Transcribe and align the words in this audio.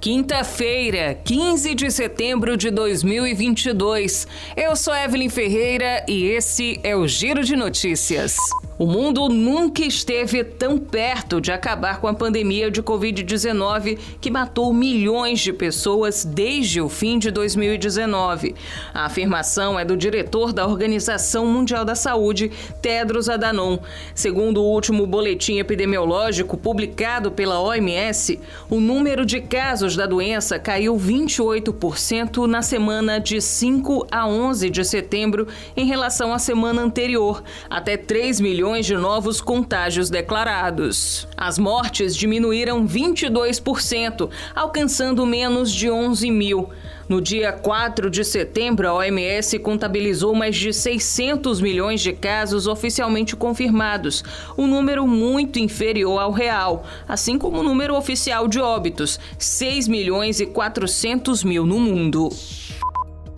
Quinta-feira, 0.00 1.20
15 1.22 1.74
de 1.74 1.90
setembro 1.90 2.56
de 2.56 2.70
2022. 2.70 4.26
Eu 4.56 4.74
sou 4.74 4.94
Evelyn 4.94 5.28
Ferreira 5.28 6.02
e 6.08 6.24
esse 6.24 6.80
é 6.82 6.96
o 6.96 7.06
Giro 7.06 7.44
de 7.44 7.54
Notícias. 7.54 8.34
O 8.80 8.86
mundo 8.86 9.28
nunca 9.28 9.82
esteve 9.82 10.42
tão 10.42 10.78
perto 10.78 11.38
de 11.38 11.52
acabar 11.52 12.00
com 12.00 12.08
a 12.08 12.14
pandemia 12.14 12.70
de 12.70 12.82
Covid-19, 12.82 13.98
que 14.18 14.30
matou 14.30 14.72
milhões 14.72 15.40
de 15.40 15.52
pessoas 15.52 16.24
desde 16.24 16.80
o 16.80 16.88
fim 16.88 17.18
de 17.18 17.30
2019. 17.30 18.54
A 18.94 19.04
afirmação 19.04 19.78
é 19.78 19.84
do 19.84 19.98
diretor 19.98 20.50
da 20.54 20.66
Organização 20.66 21.46
Mundial 21.46 21.84
da 21.84 21.94
Saúde, 21.94 22.50
Tedros 22.80 23.28
Adhanom. 23.28 23.80
Segundo 24.14 24.62
o 24.62 24.72
último 24.72 25.06
boletim 25.06 25.58
epidemiológico 25.58 26.56
publicado 26.56 27.30
pela 27.30 27.60
OMS, 27.60 28.40
o 28.70 28.80
número 28.80 29.26
de 29.26 29.42
casos 29.42 29.94
da 29.94 30.06
doença 30.06 30.58
caiu 30.58 30.96
28% 30.96 32.46
na 32.46 32.62
semana 32.62 33.20
de 33.20 33.42
5 33.42 34.06
a 34.10 34.26
11 34.26 34.70
de 34.70 34.86
setembro 34.86 35.46
em 35.76 35.84
relação 35.84 36.32
à 36.32 36.38
semana 36.38 36.80
anterior, 36.80 37.44
até 37.68 37.98
3 37.98 38.40
milhões 38.40 38.69
de 38.78 38.96
novos 38.96 39.40
contágios 39.40 40.08
declarados. 40.08 41.26
As 41.36 41.58
mortes 41.58 42.14
diminuíram 42.14 42.86
22%, 42.86 44.30
alcançando 44.54 45.26
menos 45.26 45.72
de 45.72 45.90
11 45.90 46.30
mil. 46.30 46.70
No 47.08 47.20
dia 47.20 47.52
4 47.52 48.08
de 48.08 48.24
setembro, 48.24 48.86
a 48.86 48.94
OMS 48.94 49.58
contabilizou 49.58 50.32
mais 50.32 50.54
de 50.56 50.72
600 50.72 51.60
milhões 51.60 52.00
de 52.00 52.12
casos 52.12 52.68
oficialmente 52.68 53.34
confirmados, 53.34 54.22
um 54.56 54.68
número 54.68 55.04
muito 55.08 55.58
inferior 55.58 56.20
ao 56.20 56.30
real, 56.30 56.84
assim 57.08 57.36
como 57.36 57.58
o 57.58 57.62
número 57.64 57.96
oficial 57.96 58.46
de 58.46 58.60
óbitos, 58.60 59.18
6 59.38 59.88
milhões 59.88 60.38
e 60.38 60.46
400 60.46 61.42
mil 61.42 61.66
no 61.66 61.80
mundo. 61.80 62.28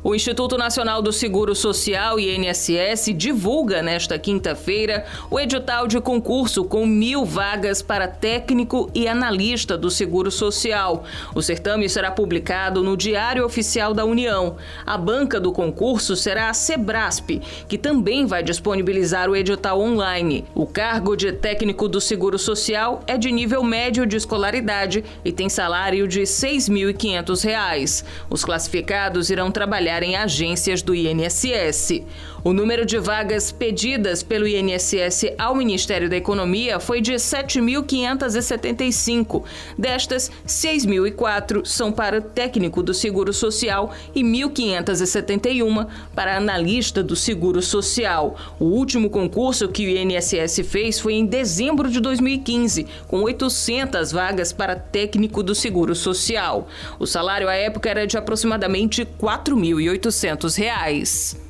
O 0.04 0.16
Instituto 0.16 0.58
Nacional 0.58 1.00
do 1.00 1.12
Seguro 1.12 1.54
Social, 1.54 2.18
INSS, 2.18 3.14
divulga 3.14 3.80
nesta 3.80 4.18
quinta-feira 4.18 5.04
o 5.30 5.38
edital 5.38 5.86
de 5.86 6.00
concurso 6.00 6.64
com 6.64 6.84
mil 6.84 7.24
vagas 7.24 7.80
para 7.80 8.08
técnico 8.08 8.90
e 8.92 9.06
analista 9.06 9.78
do 9.78 9.88
Seguro 9.88 10.28
Social. 10.28 11.04
O 11.36 11.40
certame 11.40 11.88
será 11.88 12.10
publicado 12.10 12.82
no 12.82 12.96
Diário 12.96 13.44
Oficial 13.44 13.94
da 13.94 14.04
União. 14.04 14.56
A 14.84 14.98
banca 14.98 15.38
do 15.38 15.52
concurso 15.52 16.16
será 16.16 16.50
a 16.50 16.54
Sebrasp, 16.54 17.40
que 17.68 17.78
também 17.78 18.26
vai 18.26 18.42
disponibilizar 18.42 19.30
o 19.30 19.36
edital 19.36 19.80
online. 19.80 20.44
O 20.52 20.66
cargo 20.66 21.14
de 21.14 21.30
técnico 21.30 21.86
do 21.86 22.00
Seguro 22.00 22.40
Social 22.40 23.04
é 23.06 23.16
de 23.16 23.30
nível 23.30 23.62
médio 23.62 24.04
de 24.04 24.16
escolaridade 24.16 25.04
e 25.24 25.30
tem 25.30 25.48
salário 25.48 26.08
de 26.08 26.20
R$ 26.20 26.24
6.500. 26.24 28.04
Os 28.28 28.44
classificados 28.44 29.30
irão 29.30 29.52
trabalhar 29.52 29.91
trabalhar 29.92 30.02
em 30.02 30.16
agências 30.16 30.80
do 30.80 30.94
INSS. 30.94 32.02
O 32.44 32.52
número 32.52 32.84
de 32.84 32.98
vagas 32.98 33.52
pedidas 33.52 34.20
pelo 34.20 34.48
INSS 34.48 35.26
ao 35.38 35.54
Ministério 35.54 36.10
da 36.10 36.16
Economia 36.16 36.80
foi 36.80 37.00
de 37.00 37.12
7.575. 37.12 39.44
Destas, 39.78 40.28
6.004 40.44 41.64
são 41.64 41.92
para 41.92 42.20
técnico 42.20 42.82
do 42.82 42.92
Seguro 42.92 43.32
Social 43.32 43.94
e 44.12 44.24
1.571 44.24 45.86
para 46.16 46.36
analista 46.36 47.00
do 47.00 47.14
Seguro 47.14 47.62
Social. 47.62 48.36
O 48.58 48.64
último 48.64 49.08
concurso 49.08 49.68
que 49.68 49.86
o 49.86 49.88
INSS 49.88 50.68
fez 50.68 50.98
foi 50.98 51.14
em 51.14 51.24
dezembro 51.24 51.88
de 51.88 52.00
2015, 52.00 52.88
com 53.06 53.22
800 53.22 54.10
vagas 54.10 54.52
para 54.52 54.74
técnico 54.74 55.44
do 55.44 55.54
Seguro 55.54 55.94
Social. 55.94 56.66
O 56.98 57.06
salário 57.06 57.48
à 57.48 57.54
época 57.54 57.88
era 57.88 58.04
de 58.04 58.18
aproximadamente 58.18 59.04
4 59.04 59.56
mil 59.56 59.80
R$ 59.88 59.98
1.800. 59.98 61.42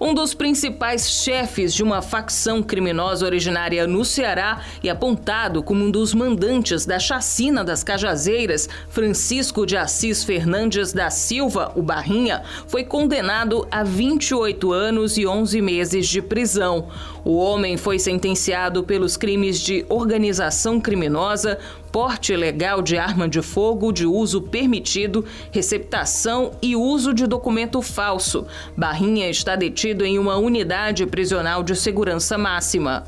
Um 0.00 0.12
dos 0.12 0.34
principais 0.34 1.08
chefes 1.08 1.72
de 1.72 1.82
uma 1.82 2.02
facção 2.02 2.62
criminosa 2.62 3.24
originária 3.24 3.86
no 3.86 4.04
Ceará 4.04 4.62
e 4.82 4.90
apontado 4.90 5.62
como 5.62 5.84
um 5.84 5.90
dos 5.90 6.12
mandantes 6.12 6.84
da 6.84 6.98
chacina 6.98 7.64
das 7.64 7.82
Cajazeiras, 7.82 8.68
Francisco 8.90 9.64
de 9.64 9.76
Assis 9.76 10.22
Fernandes 10.22 10.92
da 10.92 11.08
Silva, 11.08 11.72
o 11.74 11.82
Barrinha, 11.82 12.42
foi 12.66 12.84
condenado 12.84 13.66
a 13.70 13.82
28 13.82 14.70
anos 14.70 15.16
e 15.16 15.26
11 15.26 15.62
meses 15.62 16.06
de 16.06 16.20
prisão. 16.20 16.88
O 17.24 17.38
homem 17.38 17.76
foi 17.76 17.98
sentenciado 17.98 18.84
pelos 18.84 19.16
crimes 19.16 19.58
de 19.60 19.86
organização 19.88 20.78
criminosa, 20.80 21.58
porte 21.96 22.34
ilegal 22.34 22.82
de 22.82 22.98
arma 22.98 23.26
de 23.26 23.40
fogo 23.40 23.90
de 23.90 24.04
uso 24.04 24.42
permitido, 24.42 25.24
receptação 25.50 26.50
e 26.60 26.76
uso 26.76 27.14
de 27.14 27.26
documento 27.26 27.80
falso. 27.80 28.46
Barrinha 28.76 29.30
está 29.30 29.56
detido 29.56 30.04
em 30.04 30.18
uma 30.18 30.36
unidade 30.36 31.06
prisional 31.06 31.62
de 31.62 31.74
segurança 31.74 32.36
máxima. 32.36 33.04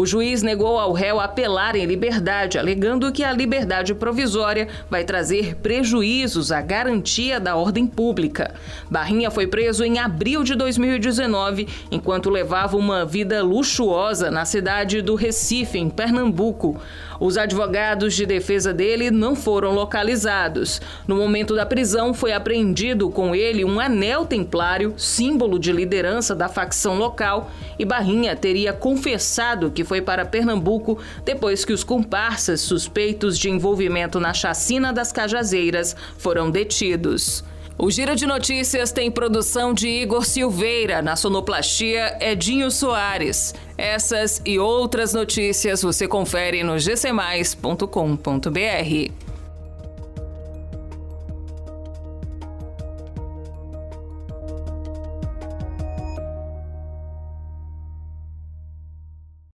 O 0.00 0.06
juiz 0.06 0.42
negou 0.42 0.78
ao 0.78 0.94
réu 0.94 1.20
apelar 1.20 1.76
em 1.76 1.84
liberdade, 1.84 2.58
alegando 2.58 3.12
que 3.12 3.22
a 3.22 3.30
liberdade 3.32 3.94
provisória 3.94 4.66
vai 4.88 5.04
trazer 5.04 5.56
prejuízos 5.56 6.50
à 6.50 6.62
garantia 6.62 7.38
da 7.38 7.54
ordem 7.54 7.86
pública. 7.86 8.54
Barrinha 8.90 9.30
foi 9.30 9.46
preso 9.46 9.84
em 9.84 9.98
abril 9.98 10.42
de 10.42 10.54
2019, 10.54 11.68
enquanto 11.90 12.30
levava 12.30 12.78
uma 12.78 13.04
vida 13.04 13.42
luxuosa 13.42 14.30
na 14.30 14.46
cidade 14.46 15.02
do 15.02 15.14
Recife, 15.16 15.76
em 15.76 15.90
Pernambuco. 15.90 16.80
Os 17.20 17.36
advogados 17.36 18.14
de 18.14 18.24
defesa 18.24 18.72
dele 18.72 19.10
não 19.10 19.36
foram 19.36 19.72
localizados. 19.72 20.80
No 21.06 21.16
momento 21.16 21.54
da 21.54 21.66
prisão, 21.66 22.14
foi 22.14 22.32
apreendido 22.32 23.10
com 23.10 23.34
ele 23.34 23.62
um 23.62 23.78
anel 23.78 24.24
templário, 24.24 24.94
símbolo 24.96 25.58
de 25.58 25.70
liderança 25.70 26.34
da 26.34 26.48
facção 26.48 26.96
local, 26.96 27.50
e 27.78 27.84
Barrinha 27.84 28.34
teria 28.34 28.72
confessado 28.72 29.70
que 29.70 29.84
foi 29.90 30.00
para 30.00 30.24
Pernambuco 30.24 30.98
depois 31.24 31.64
que 31.64 31.72
os 31.72 31.82
comparsas 31.82 32.60
suspeitos 32.60 33.36
de 33.36 33.50
envolvimento 33.50 34.20
na 34.20 34.32
chacina 34.32 34.92
das 34.92 35.10
Cajazeiras 35.10 35.96
foram 36.16 36.48
detidos. 36.48 37.42
O 37.76 37.90
Giro 37.90 38.14
de 38.14 38.24
Notícias 38.24 38.92
tem 38.92 39.10
produção 39.10 39.74
de 39.74 39.88
Igor 39.88 40.24
Silveira, 40.24 41.02
na 41.02 41.16
sonoplastia 41.16 42.16
Edinho 42.20 42.70
Soares. 42.70 43.52
Essas 43.76 44.40
e 44.46 44.60
outras 44.60 45.12
notícias 45.12 45.82
você 45.82 46.06
confere 46.06 46.62
no 46.62 46.76
gcmais.com.br. 46.76 49.29